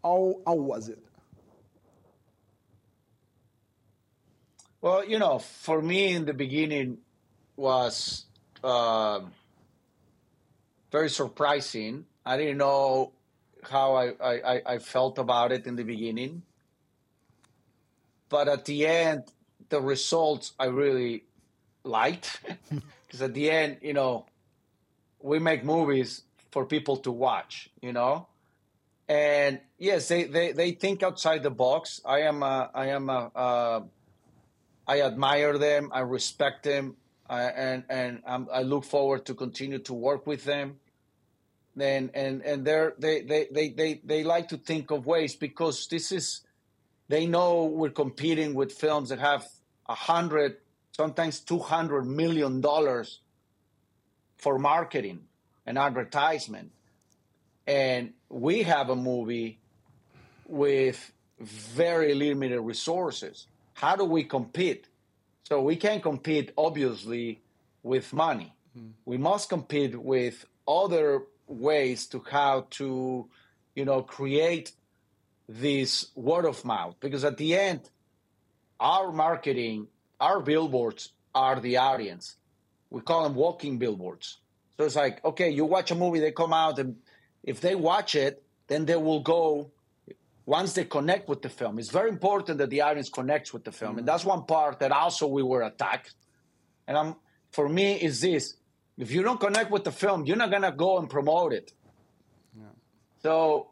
[0.04, 0.98] How, how was it?
[4.82, 6.98] Well, you know, for me in the beginning
[7.56, 8.24] was
[8.64, 9.20] uh,
[10.90, 12.06] very surprising.
[12.24, 13.12] I didn't know
[13.62, 16.42] how I, I, I felt about it in the beginning.
[18.28, 19.24] But at the end,
[19.68, 21.24] the results I really
[21.84, 22.40] liked.
[23.06, 24.26] Because at the end, you know,
[25.20, 26.22] we make movies
[26.52, 28.28] for people to watch, you know?
[29.08, 32.00] And yes, they, they, they think outside the box.
[32.04, 33.80] I am a, I am a, uh,
[34.88, 35.90] admire them.
[35.92, 36.96] I respect them.
[37.28, 40.79] I, and and I'm, I look forward to continue to work with them.
[41.78, 45.86] And and and they're, they they they they they like to think of ways because
[45.86, 46.40] this is
[47.08, 49.46] they know we're competing with films that have
[49.88, 50.56] a hundred,
[50.92, 53.20] sometimes two hundred million dollars
[54.36, 55.20] for marketing
[55.64, 56.72] and advertisement,
[57.66, 59.58] and we have a movie
[60.46, 63.46] with very limited resources.
[63.74, 64.86] How do we compete?
[65.44, 67.40] So we can't compete, obviously,
[67.82, 68.54] with money.
[68.78, 68.92] Mm.
[69.04, 73.28] We must compete with other ways to how to,
[73.74, 74.72] you know, create
[75.48, 76.94] this word of mouth.
[77.00, 77.90] Because at the end,
[78.78, 79.88] our marketing,
[80.20, 82.36] our billboards are the audience.
[82.90, 84.38] We call them walking billboards.
[84.76, 86.96] So it's like, okay, you watch a movie, they come out, and
[87.42, 89.70] if they watch it, then they will go
[90.46, 91.78] once they connect with the film.
[91.78, 93.98] It's very important that the audience connects with the film, mm-hmm.
[94.00, 96.14] and that's one part that also we were attacked.
[96.86, 97.16] And I'm
[97.52, 98.56] for me is this:
[99.00, 101.72] if you don't connect with the film, you're not gonna go and promote it.
[102.56, 102.64] Yeah.
[103.22, 103.68] So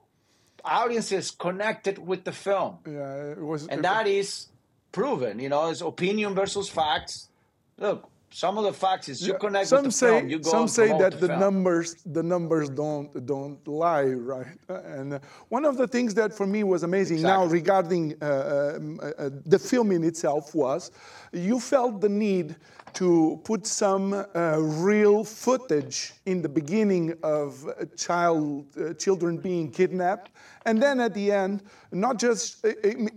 [0.65, 2.79] audiences connected with the film.
[2.87, 4.49] Yeah, it was, and it, that is
[4.93, 5.39] proven.
[5.39, 7.29] You know, it's opinion versus facts.
[7.77, 9.39] Look, some of the facts is you yeah.
[9.39, 10.29] connect some with the say, film.
[10.29, 14.47] You go some say that the, the numbers the numbers don't don't lie, right?
[14.69, 17.47] And one of the things that for me was amazing exactly.
[17.47, 20.91] now regarding uh, uh, uh, the film in itself was
[21.33, 22.57] you felt the need
[22.95, 27.65] to put some uh, real footage in the beginning of
[27.97, 30.31] child uh, children being kidnapped,
[30.67, 32.65] and then at the end, not just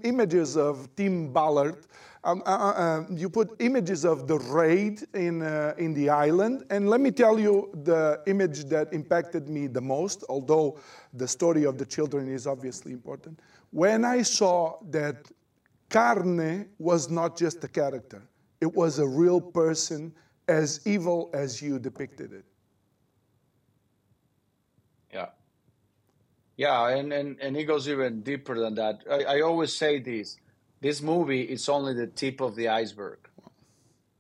[0.03, 1.77] images of Tim Ballard
[2.23, 6.65] um, uh, uh, uh, you put images of the raid in, uh, in the island.
[6.69, 10.79] And let me tell you the image that impacted me the most, although
[11.13, 13.39] the story of the children is obviously important.
[13.71, 15.31] When I saw that
[15.89, 18.21] Carne was not just a character,
[18.62, 20.13] it was a real person
[20.47, 22.45] as evil as you depicted it.
[25.13, 25.30] Yeah.
[26.56, 29.04] Yeah, and, and, and it goes even deeper than that.
[29.10, 30.38] I, I always say this
[30.80, 33.19] this movie is only the tip of the iceberg.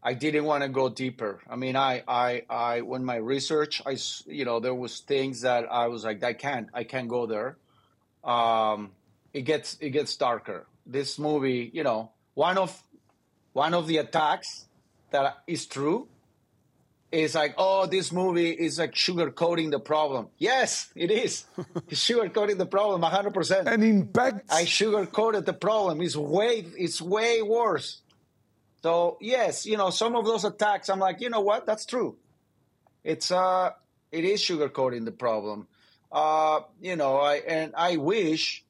[0.03, 1.41] I didn't want to go deeper.
[1.49, 5.71] I mean, I, I, I, when my research, I, you know, there was things that
[5.71, 7.57] I was like, I can't, I can't go there.
[8.23, 8.91] Um,
[9.33, 10.67] it gets, it gets darker.
[10.85, 12.83] This movie, you know, one of,
[13.53, 14.65] one of the attacks
[15.11, 16.07] that is true
[17.11, 20.29] is like, oh, this movie is like sugarcoating the problem.
[20.37, 21.43] Yes, it is.
[21.89, 23.65] it's sugarcoating the problem 100%.
[23.67, 24.49] And impact.
[24.49, 26.01] I sugarcoated the problem.
[26.01, 28.01] It's way, it's way worse.
[28.81, 31.65] So yes, you know, some of those attacks, I'm like, you know what?
[31.65, 32.17] That's true.
[33.03, 33.71] It's uh,
[34.11, 35.67] it is sugarcoating the problem.
[36.11, 38.63] Uh, you know, I and I wish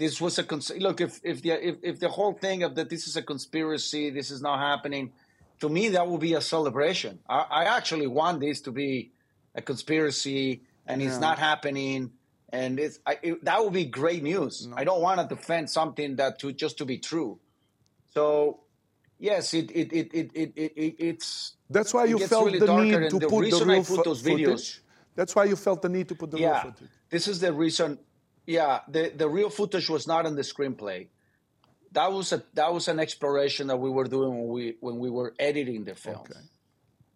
[0.00, 1.00] this was a cons- look.
[1.00, 4.30] If if the if, if the whole thing of that this is a conspiracy, this
[4.30, 5.12] is not happening
[5.60, 7.20] to me, that would be a celebration.
[7.28, 9.12] I, I actually want this to be
[9.54, 11.08] a conspiracy and yeah.
[11.08, 12.12] it's not happening.
[12.52, 14.66] And it's I, it, that would be great news.
[14.66, 14.76] No.
[14.76, 17.38] I don't want to defend something that to just to be true.
[18.12, 18.60] So
[19.18, 23.10] yes, it it it it, it, it it's that's why you felt really the need
[23.10, 24.80] to the put the real those videos.
[25.14, 26.88] That's why you felt the need to put the yeah, real footage.
[27.10, 27.98] This is the reason.
[28.50, 31.08] Yeah, the the real footage was not in the screenplay
[31.92, 35.10] that was a that was an exploration that we were doing when we when we
[35.10, 36.20] were editing the film.
[36.20, 36.40] Okay.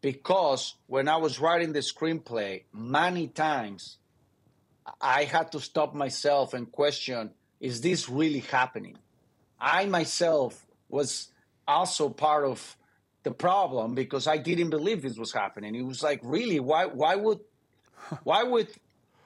[0.00, 3.98] Because when I was writing the screenplay, many times
[5.00, 8.98] I had to stop myself and question: Is this really happening?
[9.60, 11.30] I myself was
[11.66, 12.76] also part of
[13.22, 15.74] the problem because I didn't believe this was happening.
[15.74, 17.40] It was like, really, why why would
[18.24, 18.68] why would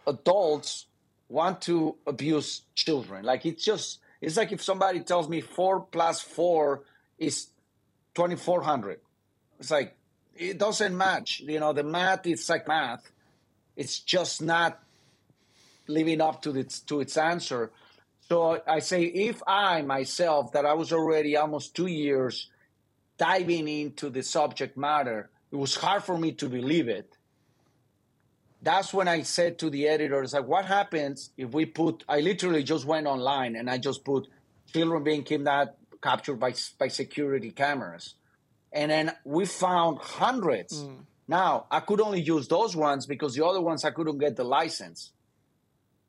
[0.06, 0.86] adults
[1.28, 3.24] want to abuse children?
[3.24, 6.82] Like it's just it's like if somebody tells me four plus four
[7.18, 7.48] is
[8.14, 9.00] 2400.
[9.60, 9.96] It's like,
[10.36, 11.40] it doesn't match.
[11.40, 13.10] You know, the math is like math.
[13.76, 14.80] It's just not
[15.86, 17.70] living up to its, to its answer.
[18.28, 22.48] So I say, if I myself, that I was already almost two years
[23.18, 27.16] diving into the subject matter, it was hard for me to believe it
[28.60, 32.62] that's when I said to the editors, like, what happens if we put, I literally
[32.62, 34.28] just went online and I just put
[34.72, 38.14] children being kidnapped, captured by, by security cameras.
[38.72, 40.84] And then we found hundreds.
[40.84, 40.98] Mm.
[41.26, 44.44] Now, I could only use those ones because the other ones I couldn't get the
[44.44, 45.12] license.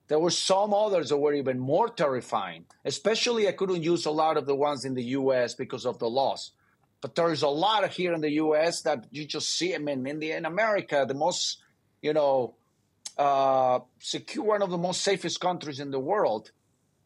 [0.07, 2.65] There were some others that were even more terrifying.
[2.83, 5.53] Especially, I couldn't use a lot of the ones in the U.S.
[5.53, 6.51] because of the laws.
[7.01, 8.81] But there's a lot here in the U.S.
[8.81, 9.75] that you just see.
[9.75, 11.59] I mean, in the in America, the most,
[12.01, 12.55] you know,
[13.17, 16.51] uh, secure, one of the most safest countries in the world.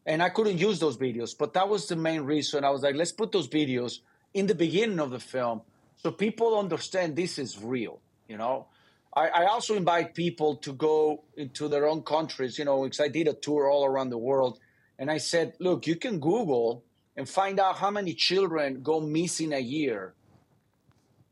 [0.06, 2.62] And I couldn't use those videos, but that was the main reason.
[2.62, 4.00] I was like, let's put those videos
[4.34, 5.62] in the beginning of the film
[6.04, 7.98] so people understand this is real.
[8.28, 8.66] You know,
[9.14, 12.58] I, I also invite people to go into their own countries.
[12.58, 14.58] You know, because I did a tour all around the world,
[14.98, 16.84] and I said, look, you can Google
[17.16, 20.12] and find out how many children go missing a year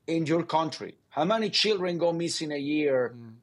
[0.07, 0.95] in your country.
[1.11, 3.35] How many children go missing a year mm.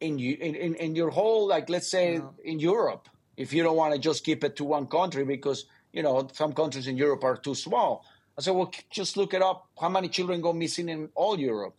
[0.00, 2.28] In, in, in in your whole like let's say yeah.
[2.44, 6.02] in Europe if you don't want to just keep it to one country because you
[6.02, 8.04] know some countries in Europe are too small.
[8.36, 9.68] I said, well, just look it up.
[9.80, 11.74] How many children go missing in all Europe?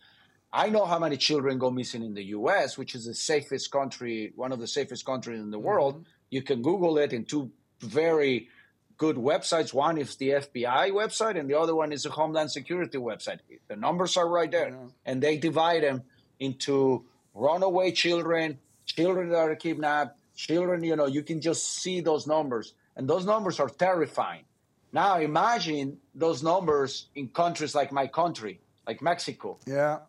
[0.51, 4.34] I know how many children go missing in the U.S., which is the safest country,
[4.36, 5.67] one of the safest countries in the mm-hmm.
[5.67, 6.05] world.
[6.30, 8.49] You can Google it in two very
[8.97, 9.74] good websites.
[9.74, 13.39] One is the FBI website, and the other one is the Homeland Security website.
[13.67, 16.03] The numbers are right there, and they divide them
[16.39, 20.84] into runaway children, children that are kidnapped, children.
[20.84, 24.43] You know, you can just see those numbers, and those numbers are terrifying.
[24.91, 29.57] Now imagine those numbers in countries like my country, like Mexico.
[29.65, 29.99] Yeah.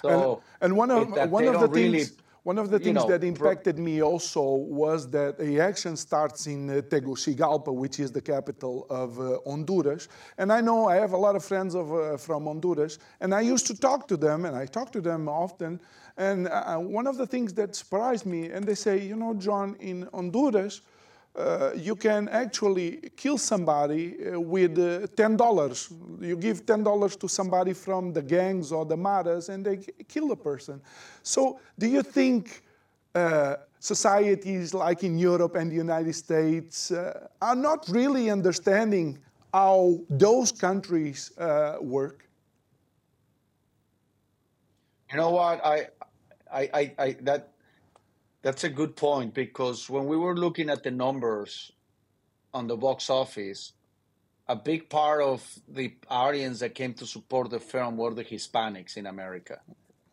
[0.00, 2.04] So and, and one of one of the things really,
[2.44, 6.68] one of the things know, that impacted me also was that the action starts in
[6.68, 10.08] uh, Tegucigalpa, which is the capital of uh, Honduras.
[10.38, 13.42] And I know I have a lot of friends of, uh, from Honduras, and I
[13.42, 15.80] used to talk to them, and I talk to them often.
[16.16, 19.76] And uh, one of the things that surprised me, and they say, you know, John,
[19.78, 20.80] in Honduras,
[21.34, 25.92] uh, you can actually kill somebody uh, with uh, $10.
[26.20, 29.78] You give $10 to somebody from the gangs or the maras and they
[30.08, 30.80] kill a person.
[31.22, 32.62] So, do you think
[33.14, 39.18] uh, societies like in Europe and the United States uh, are not really understanding
[39.54, 42.28] how those countries uh, work?
[45.10, 45.64] You know what?
[45.64, 45.88] I,
[46.52, 47.51] I, I, I that
[48.42, 51.72] that's a good point because when we were looking at the numbers
[52.52, 53.72] on the box office,
[54.48, 58.96] a big part of the audience that came to support the film were the Hispanics
[58.96, 59.60] in America.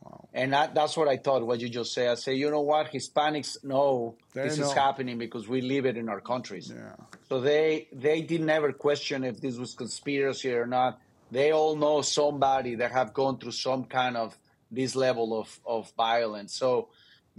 [0.04, 0.30] Wow.
[0.34, 2.10] And that, that's what I thought, what you just said.
[2.10, 2.92] I say, you know what?
[2.92, 4.68] Hispanics know they this know.
[4.68, 6.72] is happening because we live it in our countries.
[6.74, 6.94] Yeah.
[7.28, 11.02] So they they did never question if this was conspiracy or not.
[11.32, 14.38] They all know somebody that have gone through some kind of
[14.72, 16.54] this level of, of violence.
[16.56, 16.90] So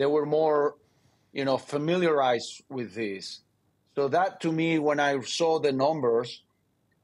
[0.00, 0.76] they were more,
[1.30, 3.40] you know, familiarized with this.
[3.94, 6.42] So that to me, when I saw the numbers,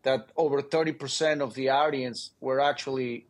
[0.02, 3.26] that over 30% of the audience were actually,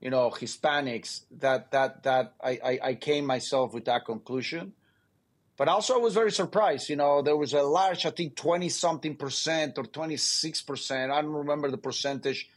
[0.00, 4.72] you know, Hispanics, that that that I, I, I came myself with that conclusion.
[5.58, 6.88] But also I was very surprised.
[6.88, 11.20] You know, there was a large, I think 20 something percent or 26 percent, I
[11.20, 12.48] don't remember the percentage,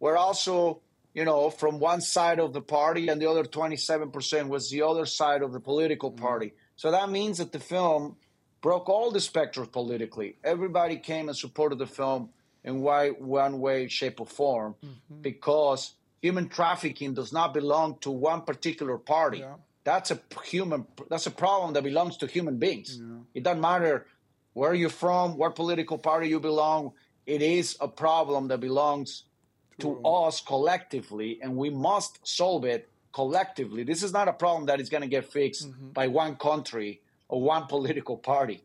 [0.00, 0.80] were also
[1.14, 5.06] you know, from one side of the party, and the other 27% was the other
[5.06, 6.24] side of the political mm-hmm.
[6.24, 6.52] party.
[6.76, 8.16] So that means that the film
[8.60, 10.36] broke all the spectrum politically.
[10.44, 12.30] Everybody came and supported the film
[12.64, 15.22] in white one way, shape, or form mm-hmm.
[15.22, 19.38] because human trafficking does not belong to one particular party.
[19.38, 19.54] Yeah.
[19.82, 20.86] That's a human.
[21.08, 22.98] That's a problem that belongs to human beings.
[23.00, 23.16] Yeah.
[23.34, 24.06] It doesn't matter
[24.52, 26.92] where you're from, what political party you belong.
[27.26, 29.24] It is a problem that belongs
[29.80, 33.82] to us collectively, and we must solve it collectively.
[33.82, 35.88] This is not a problem that is going to get fixed mm-hmm.
[35.90, 38.62] by one country or one political party.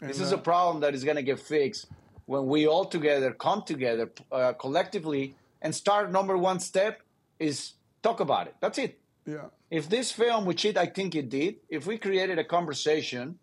[0.00, 1.86] This is a problem that is going to get fixed
[2.26, 6.12] when we all together come together uh, collectively and start.
[6.12, 7.02] Number one step
[7.40, 8.54] is talk about it.
[8.60, 9.00] That's it.
[9.26, 9.46] Yeah.
[9.70, 13.38] If this film, which it I think it did, if we created a conversation,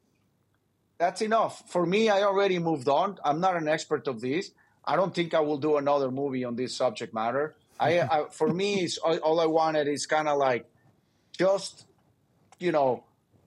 [0.98, 1.64] that's enough.
[1.70, 3.18] For me, I already moved on.
[3.24, 4.52] I'm not an expert of this.
[4.86, 7.56] I don't think I will do another movie on this subject matter.
[7.80, 10.70] I, I for me, it's, all, all I wanted is kind of like
[11.38, 11.86] just
[12.60, 13.04] you know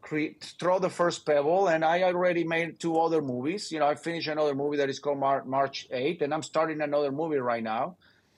[0.09, 1.69] create, throw the first pebble.
[1.69, 3.71] And I already made two other movies.
[3.71, 6.81] You know, I finished another movie that is called Mar- March 8th, and I'm starting
[6.81, 7.97] another movie right now.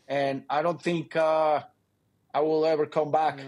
[0.09, 1.63] And I don't think uh,
[2.35, 3.39] I will ever come back.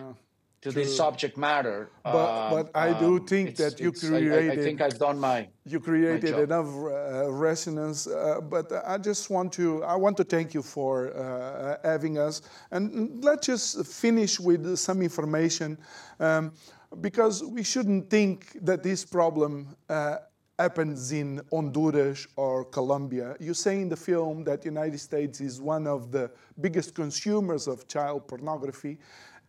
[0.62, 0.82] To True.
[0.82, 1.90] this subject matter.
[2.04, 4.50] But, but I do um, think that you created.
[4.50, 5.48] I, I, think I've done my.
[5.64, 8.06] You created my enough uh, resonance.
[8.06, 9.82] Uh, but I just want to.
[9.82, 12.42] I want to thank you for uh, having us.
[12.70, 15.78] And let's just finish with some information,
[16.20, 16.52] um,
[17.00, 19.76] because we shouldn't think that this problem.
[19.88, 20.18] Uh,
[20.58, 23.34] happens in Honduras or Colombia.
[23.40, 27.66] You say in the film that the United States is one of the biggest consumers
[27.66, 28.98] of child pornography.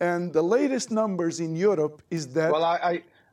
[0.10, 2.51] And the latest numbers in Europe is that.
[2.51, 2.78] Well, I,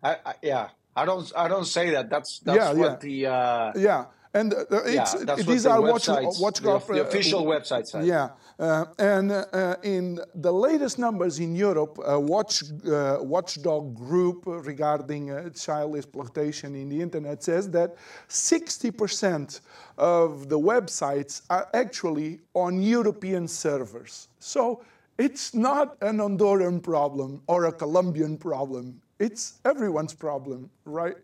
[0.03, 0.69] I, I yeah,
[1.01, 1.27] I don't.
[1.45, 2.05] I don't say that.
[2.15, 3.07] That's that's Yeah, what yeah.
[3.07, 3.17] the.
[3.27, 4.59] Uh, Yeah, and uh,
[4.97, 6.09] it's, Yeah, these the are watch,
[6.47, 8.07] watchdog, the- the official website says.
[8.07, 13.95] Yeah, uh, and uh, uh, in the latest numbers in Europe, a watch uh, watchdog
[13.97, 17.97] group regarding uh, child exploitation in the internet says that
[18.29, 19.61] 60%
[19.99, 24.29] of the websites are actually on European servers.
[24.39, 24.83] So
[25.21, 29.03] it's not an Honduran problem or a Colombian problem.
[29.19, 31.19] It's everyone's problem, right?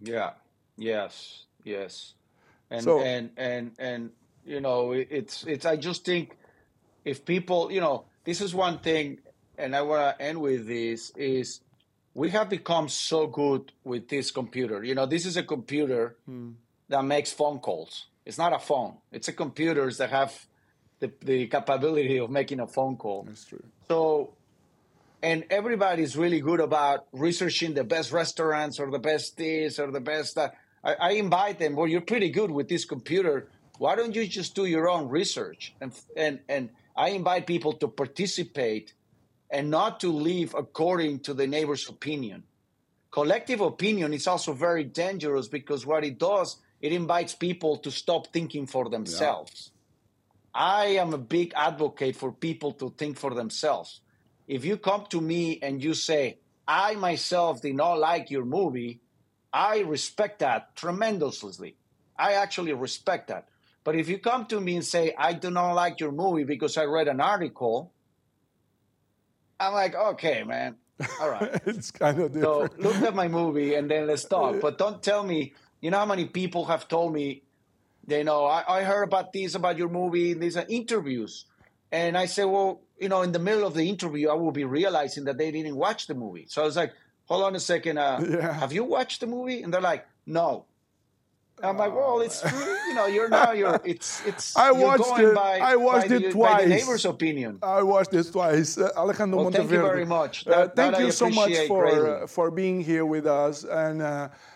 [0.00, 0.30] Yeah.
[0.78, 1.44] Yes.
[1.62, 2.14] Yes.
[2.70, 4.10] And So- and and and
[4.44, 5.66] you know, it's it's.
[5.66, 6.36] I just think
[7.04, 9.18] if people, you know, this is one thing,
[9.58, 11.60] and I want to end with this is
[12.14, 14.82] we have become so good with this computer.
[14.82, 16.52] You know, this is a computer hmm.
[16.88, 18.06] that makes phone calls.
[18.24, 18.96] It's not a phone.
[19.12, 20.46] It's a computers that have
[21.00, 23.24] the, the capability of making a phone call.
[23.24, 23.62] That's true.
[23.88, 24.34] So,
[25.22, 30.00] and everybody's really good about researching the best restaurants or the best this or the
[30.00, 30.54] best that.
[30.84, 31.74] I, I invite them.
[31.74, 33.48] Well, you're pretty good with this computer.
[33.78, 35.74] Why don't you just do your own research?
[35.80, 38.94] And and and I invite people to participate
[39.50, 42.44] and not to live according to the neighbor's opinion.
[43.10, 48.28] Collective opinion is also very dangerous because what it does, it invites people to stop
[48.32, 49.72] thinking for themselves.
[50.54, 54.00] I am a big advocate for people to think for themselves.
[54.48, 59.00] If you come to me and you say, I myself did not like your movie,
[59.52, 61.76] I respect that tremendously.
[62.18, 63.48] I actually respect that.
[63.82, 66.76] But if you come to me and say, I do not like your movie because
[66.76, 67.92] I read an article,
[69.58, 70.76] I'm like, okay, man.
[71.20, 71.60] All right.
[71.64, 72.72] it's kind of different.
[72.72, 74.60] So look at my movie and then let's talk.
[74.60, 77.42] But don't tell me, you know how many people have told me,
[78.06, 81.44] they know, I, I heard about this, about your movie, these are interviews.
[81.92, 84.64] And I say, well, you know, in the middle of the interview, I will be
[84.64, 86.46] realizing that they didn't watch the movie.
[86.48, 86.92] So I was like,
[87.26, 87.98] hold on a second.
[87.98, 88.52] Uh, Yeah.
[88.52, 89.62] Have you watched the movie?
[89.62, 90.66] And they're like, no.
[91.62, 92.74] I'm like, well, it's true.
[92.88, 96.14] You know, you're now you're it's it's I watched going it- by, I watched by
[96.14, 96.62] it the, by twice.
[96.62, 97.58] the neighbor's opinion.
[97.62, 98.78] I watched this twice.
[98.78, 100.46] Uh, Alejandro Well, thank you very much.
[100.46, 104.00] Uh, thank you so much for uh, for being here with us, and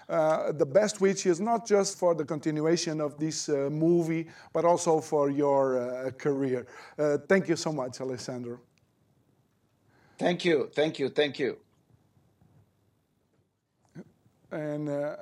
[0.09, 5.01] uh, the best wishes not just for the continuation of this uh, movie, but also
[5.01, 6.67] for your uh, career.
[6.99, 8.61] Uh, thank you so much, Alessandro.
[10.19, 11.64] Thank you, thank you, thank you.
[14.55, 15.19] En, eh,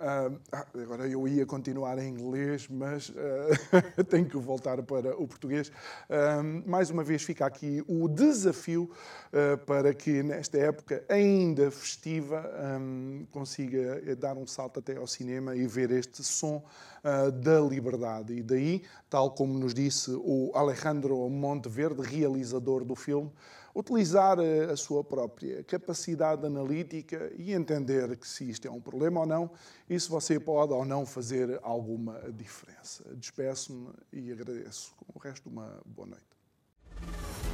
[0.52, 5.72] eh, agora eu ia continuar em inglês, mas eh, tenho que voltar para o português.
[6.10, 8.90] Um, mais uma vez fica aqui o desafio
[9.32, 12.44] eh, para que nesta época ainda festiva
[12.78, 16.62] um, consiga eh, dar um salto até ao cinema e ver este som
[17.02, 18.34] eh, da liberdade.
[18.34, 23.32] E daí, tal como nos disse o Alejandro Monteverde, realizador do filme,
[23.74, 29.20] utilizar eh, a sua própria capacidade analítica e entender que se isto é um problema
[29.20, 29.50] ou não
[29.88, 33.04] e se você pode ou não fazer alguma diferença.
[33.14, 34.94] Despeço-me e agradeço.
[34.96, 37.51] Com o resto, uma boa noite.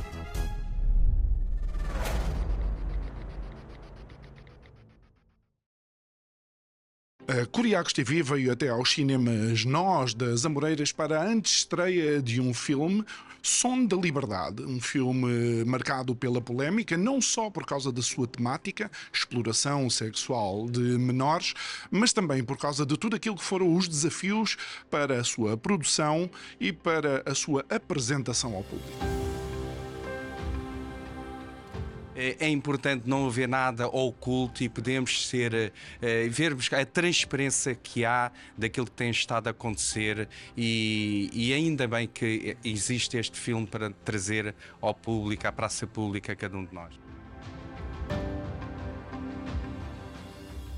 [7.30, 12.54] A Curiacos TV veio até aos cinemas Nós das Amoreiras para a antestreia de um
[12.54, 13.04] filme,
[13.42, 18.90] Som da Liberdade, um filme marcado pela polémica, não só por causa da sua temática,
[19.12, 21.52] exploração sexual de menores,
[21.90, 24.56] mas também por causa de tudo aquilo que foram os desafios
[24.90, 29.27] para a sua produção e para a sua apresentação ao público.
[32.20, 37.76] É é importante não haver nada oculto e podemos ser, eh, eh, vermos a transparência
[37.76, 43.38] que há daquilo que tem estado a acontecer e, e ainda bem que existe este
[43.38, 46.98] filme para trazer ao público, à praça pública, a cada um de nós.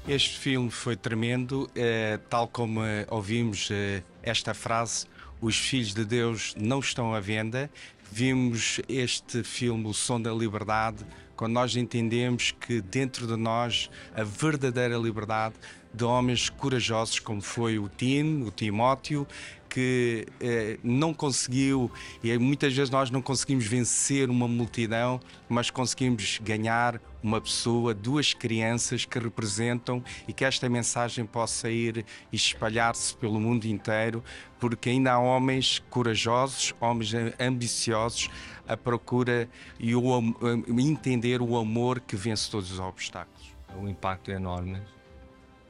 [0.06, 5.06] Este filme foi tremendo, eh, tal como eh, ouvimos eh, esta frase:
[5.40, 7.70] os filhos de Deus não estão à venda.
[8.10, 11.06] Vimos este filme, O Som da Liberdade,
[11.40, 15.54] quando nós entendemos que dentro de nós a verdadeira liberdade
[15.90, 19.26] de homens corajosos, como foi o Tim, o Timóteo,
[19.70, 21.90] que eh, não conseguiu,
[22.22, 28.34] e muitas vezes nós não conseguimos vencer uma multidão, mas conseguimos ganhar uma pessoa, duas
[28.34, 34.24] crianças que representam e que esta mensagem possa ir e espalhar-se pelo mundo inteiro,
[34.58, 38.28] porque ainda há homens corajosos, homens ambiciosos,
[38.66, 39.48] à procura
[39.78, 40.34] e o, am-
[40.78, 43.54] entender o amor que vence todos os obstáculos.
[43.80, 44.80] O impacto é enorme.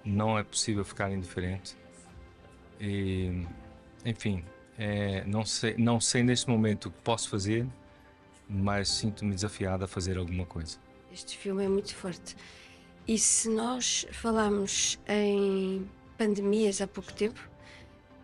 [0.04, 1.76] Não é possível ficar indiferente.
[2.80, 3.44] E,
[4.04, 4.44] enfim,
[4.78, 7.66] é, não, sei, não sei neste momento o que posso fazer,
[8.48, 10.78] mas sinto-me desafiado a fazer alguma coisa.
[11.12, 12.36] Este filme é muito forte.
[13.06, 17.40] E se nós falamos em pandemias há pouco tempo,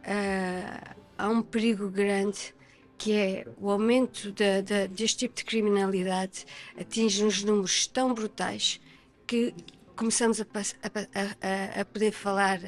[0.03, 2.55] uh, há um perigo grande
[2.99, 6.47] que é o aumento de, de, deste tipo de criminalidade
[6.79, 8.81] atinge uns números tão brutais
[9.27, 9.55] que
[9.95, 12.61] começamos a, a, a, a poder falar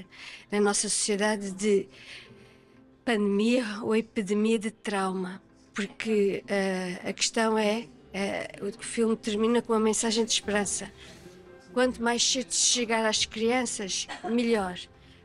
[0.51, 1.89] na nossa sociedade de
[3.09, 5.41] pandemia ou epidemia de trauma,
[5.73, 7.87] porque uh, a questão é,
[8.61, 10.93] uh, o filme termina com uma mensagem de esperança.
[11.73, 14.79] Quanto mais cedo chegar às crianças, melhor.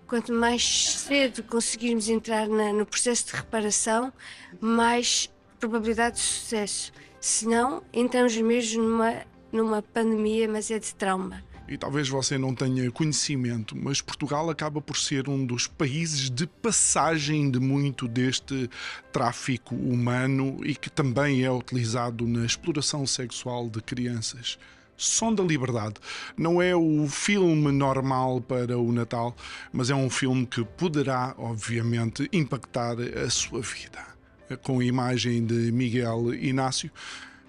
[0.08, 4.14] Quanto mais cedo conseguirmos entrar na, no processo de reparação,
[4.62, 5.30] mais
[5.60, 6.94] probabilidade de sucesso.
[7.20, 12.54] Se não, entramos mesmo numa, numa pandemia, mas é de trauma e talvez você não
[12.54, 18.70] tenha conhecimento, mas Portugal acaba por ser um dos países de passagem de muito deste
[19.12, 24.58] tráfico humano e que também é utilizado na exploração sexual de crianças.
[24.96, 25.96] Som da Liberdade
[26.38, 29.36] não é o filme normal para o Natal,
[29.72, 34.14] mas é um filme que poderá, obviamente, impactar a sua vida.
[34.62, 36.92] Com a imagem de Miguel Inácio,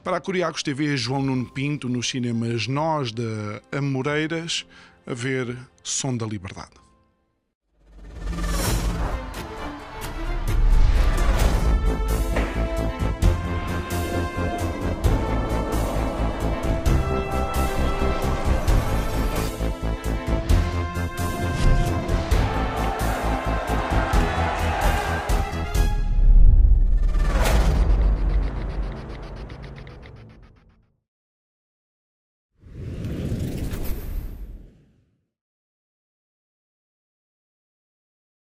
[0.05, 4.66] para a Curiacos TV, João Nuno Pinto, nos cinemas Nós da Amoreiras,
[5.07, 6.72] a ver Som da Liberdade.